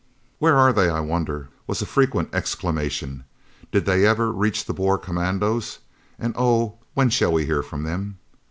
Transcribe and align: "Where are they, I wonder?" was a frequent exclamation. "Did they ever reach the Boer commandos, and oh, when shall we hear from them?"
"Where 0.39 0.57
are 0.57 0.73
they, 0.73 0.89
I 0.89 0.99
wonder?" 0.99 1.49
was 1.67 1.83
a 1.83 1.85
frequent 1.85 2.33
exclamation. 2.33 3.23
"Did 3.71 3.85
they 3.85 4.03
ever 4.07 4.31
reach 4.31 4.65
the 4.65 4.73
Boer 4.73 4.97
commandos, 4.97 5.77
and 6.17 6.33
oh, 6.35 6.79
when 6.95 7.11
shall 7.11 7.31
we 7.33 7.45
hear 7.45 7.61
from 7.61 7.83
them?" 7.83 8.17